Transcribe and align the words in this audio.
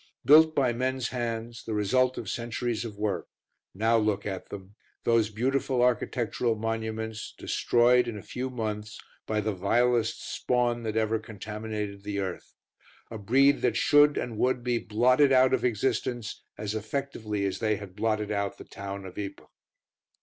Built 0.25 0.55
by 0.55 0.73
men's 0.73 1.09
hands, 1.09 1.63
the 1.63 1.75
result 1.75 2.17
of 2.17 2.27
centuries 2.27 2.83
of 2.83 2.97
work. 2.97 3.27
Now 3.75 3.99
look 3.99 4.25
at 4.25 4.49
them; 4.49 4.73
those 5.03 5.29
beautiful 5.29 5.83
architectural 5.83 6.55
monuments, 6.55 7.35
destroyed, 7.37 8.07
in 8.07 8.17
a 8.17 8.23
few 8.23 8.49
months, 8.49 8.99
by 9.27 9.41
the 9.41 9.53
vilest 9.53 10.19
spawn 10.27 10.81
that 10.81 10.97
ever 10.97 11.19
contaminated 11.19 12.01
the 12.03 12.17
earth. 12.17 12.55
A 13.11 13.19
breed 13.19 13.61
that 13.61 13.77
should 13.77 14.17
and 14.17 14.39
would 14.39 14.63
be 14.63 14.79
blotted 14.79 15.31
out 15.31 15.53
of 15.53 15.63
existence 15.63 16.41
as 16.57 16.73
effectively 16.73 17.45
as 17.45 17.59
they 17.59 17.75
had 17.75 17.95
blotted 17.95 18.31
out 18.31 18.57
the 18.57 18.63
town 18.65 19.05
of 19.05 19.19
Ypres. 19.19 19.49